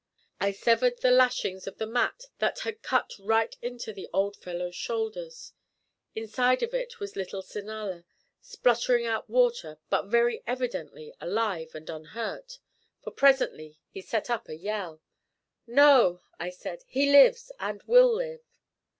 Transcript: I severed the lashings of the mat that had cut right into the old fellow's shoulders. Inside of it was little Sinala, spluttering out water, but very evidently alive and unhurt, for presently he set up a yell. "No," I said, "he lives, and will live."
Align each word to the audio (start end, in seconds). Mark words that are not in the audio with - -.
I 0.39 0.49
severed 0.51 0.99
the 1.01 1.11
lashings 1.11 1.67
of 1.67 1.77
the 1.77 1.85
mat 1.85 2.23
that 2.39 2.61
had 2.61 2.81
cut 2.81 3.11
right 3.19 3.55
into 3.61 3.93
the 3.93 4.09
old 4.11 4.35
fellow's 4.35 4.73
shoulders. 4.75 5.53
Inside 6.15 6.63
of 6.63 6.73
it 6.73 6.99
was 6.99 7.15
little 7.15 7.43
Sinala, 7.43 8.03
spluttering 8.41 9.05
out 9.05 9.29
water, 9.29 9.77
but 9.91 10.07
very 10.07 10.41
evidently 10.47 11.13
alive 11.21 11.75
and 11.75 11.87
unhurt, 11.87 12.57
for 13.03 13.11
presently 13.11 13.77
he 13.91 14.01
set 14.01 14.31
up 14.31 14.49
a 14.49 14.55
yell. 14.55 15.03
"No," 15.67 16.21
I 16.39 16.49
said, 16.49 16.81
"he 16.87 17.11
lives, 17.11 17.51
and 17.59 17.83
will 17.83 18.11
live." 18.11 18.41